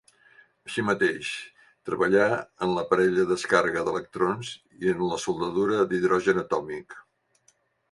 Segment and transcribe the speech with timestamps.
[0.67, 1.27] Així mateix,
[1.89, 2.23] treballà
[2.67, 4.51] en l'aparell de descàrrega d'electrons
[4.87, 7.01] i en la soldadura d'hidrogen atòmic.